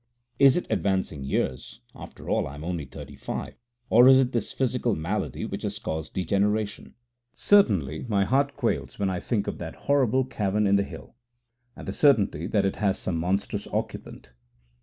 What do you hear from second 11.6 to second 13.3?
and the certainty that it has some